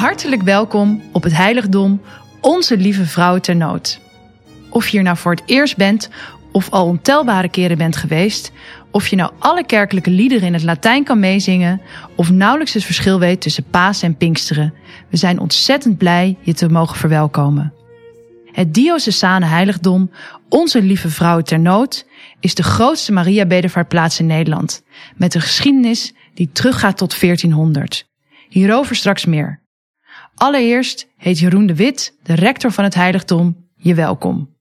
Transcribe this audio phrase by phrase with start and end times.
[0.00, 2.00] Hartelijk welkom op het heiligdom
[2.40, 4.00] Onze Lieve Vrouw ter Nood.
[4.70, 6.10] Of je hier nou voor het eerst bent
[6.52, 8.52] of al ontelbare keren bent geweest,
[8.90, 11.80] of je nou alle kerkelijke liederen in het Latijn kan meezingen,
[12.16, 14.74] of nauwelijks het verschil weet tussen Paas en Pinksteren,
[15.08, 17.72] we zijn ontzettend blij je te mogen verwelkomen.
[18.52, 20.10] Het diocesane heiligdom
[20.48, 22.06] Onze Lieve Vrouw ter Nood
[22.40, 24.82] is de grootste Maria-bedevaartplaats in Nederland,
[25.16, 28.08] met een geschiedenis die teruggaat tot 1400.
[28.48, 29.59] Hierover straks meer.
[30.40, 34.56] Allereerst heet Jeroen de Wit, de rector van het heiligdom, je welkom.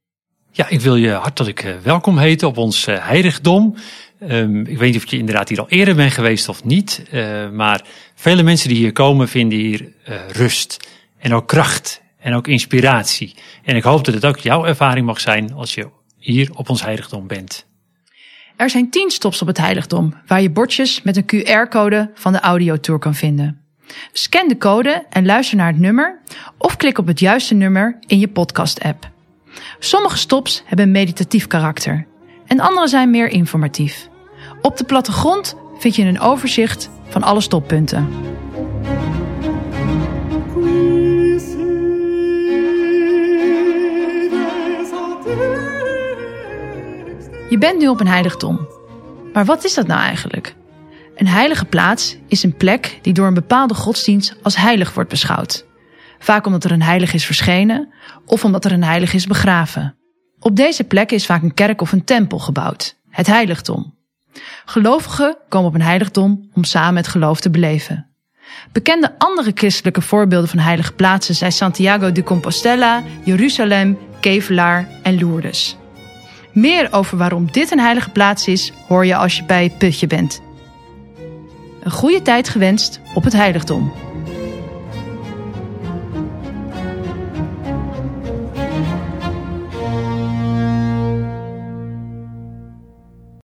[0.52, 3.76] Ja, ik wil je hartelijk eh, welkom heten op ons eh, heiligdom.
[4.22, 7.50] Um, ik weet niet of je inderdaad hier al eerder bent geweest of niet, uh,
[7.50, 12.48] maar vele mensen die hier komen vinden hier uh, rust en ook kracht en ook
[12.48, 13.36] inspiratie.
[13.64, 16.84] En ik hoop dat het ook jouw ervaring mag zijn als je hier op ons
[16.84, 17.66] heiligdom bent.
[18.56, 22.40] Er zijn tien stops op het heiligdom waar je bordjes met een QR-code van de
[22.40, 23.69] audiotour kan vinden.
[24.12, 26.20] Scan de code en luister naar het nummer
[26.58, 29.10] of klik op het juiste nummer in je podcast-app.
[29.80, 32.06] Sommige stops hebben meditatief karakter
[32.46, 34.10] en andere zijn meer informatief.
[34.62, 38.08] Op de plattegrond vind je een overzicht van alle stoppunten.
[47.50, 48.68] Je bent nu op een heiligdom.
[49.34, 50.56] Maar wat is dat nou eigenlijk?
[51.20, 55.66] Een heilige plaats is een plek die door een bepaalde godsdienst als heilig wordt beschouwd.
[56.20, 57.94] Vaak omdat er een heilig is verschenen
[58.26, 59.98] of omdat er een heilig is begraven.
[60.40, 63.98] Op deze plek is vaak een kerk of een tempel gebouwd, het heiligdom.
[64.66, 68.08] Gelovigen komen op een heiligdom om samen het geloof te beleven.
[68.72, 75.78] Bekende andere christelijke voorbeelden van heilige plaatsen zijn Santiago de Compostela, Jeruzalem, Kevelaar en Lourdes.
[76.54, 80.08] Meer over waarom dit een heilige plaats is, hoor je als je bij het putje
[80.08, 80.48] bent.
[81.80, 84.09] Een goede tijd gewenst op het heiligdom.